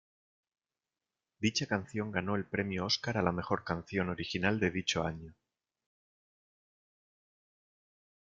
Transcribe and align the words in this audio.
Dicha 1.39 1.67
canción 1.67 2.09
ganó 2.09 2.35
el 2.35 2.47
premio 2.47 2.85
Óscar 2.85 3.19
a 3.19 3.21
la 3.21 3.31
mejor 3.31 3.63
canción 3.63 4.09
original 4.09 4.59
de 4.59 4.71
dicho 4.71 5.03
año. 5.03 5.35